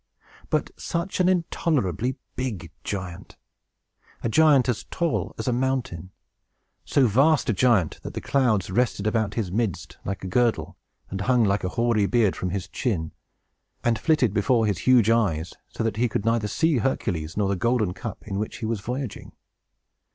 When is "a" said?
4.23-4.29, 5.47-5.53, 7.51-7.53, 10.23-10.27, 11.63-11.69